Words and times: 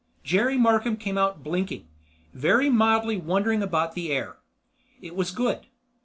Jerry 0.23 0.57
Markham 0.57 0.97
came 0.97 1.15
out 1.15 1.43
blinking; 1.43 1.87
very 2.33 2.71
mildly 2.71 3.17
wondering 3.17 3.61
about 3.61 3.93
the 3.93 4.11
air. 4.11 4.37
It 4.99 5.15
was 5.15 5.29
good. 5.29 5.67